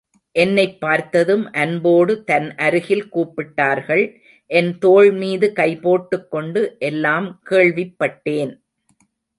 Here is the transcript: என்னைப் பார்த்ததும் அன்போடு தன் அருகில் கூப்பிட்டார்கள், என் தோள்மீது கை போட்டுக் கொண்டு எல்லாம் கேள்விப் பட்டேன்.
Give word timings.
என்னைப் 0.35 0.79
பார்த்ததும் 0.79 1.51
அன்போடு 1.51 2.23
தன் 2.23 2.55
அருகில் 2.55 3.09
கூப்பிட்டார்கள், 3.09 4.03
என் 4.47 4.77
தோள்மீது 4.85 5.53
கை 5.53 5.75
போட்டுக் 5.75 6.31
கொண்டு 6.31 6.75
எல்லாம் 6.79 7.39
கேள்விப் 7.43 7.97
பட்டேன். 7.97 8.53